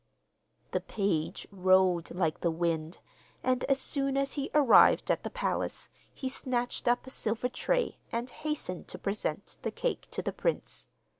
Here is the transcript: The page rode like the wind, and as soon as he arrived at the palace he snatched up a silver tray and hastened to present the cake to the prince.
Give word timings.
The 0.71 0.79
page 0.81 1.47
rode 1.51 2.09
like 2.09 2.39
the 2.39 2.49
wind, 2.49 2.97
and 3.43 3.63
as 3.65 3.79
soon 3.79 4.17
as 4.17 4.31
he 4.33 4.49
arrived 4.55 5.11
at 5.11 5.21
the 5.21 5.29
palace 5.29 5.89
he 6.11 6.27
snatched 6.27 6.87
up 6.87 7.05
a 7.05 7.11
silver 7.11 7.49
tray 7.49 7.99
and 8.11 8.27
hastened 8.31 8.87
to 8.87 8.97
present 8.97 9.59
the 9.61 9.69
cake 9.69 10.07
to 10.09 10.23
the 10.23 10.33
prince. 10.33 10.87